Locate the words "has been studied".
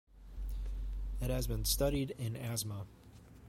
1.29-2.09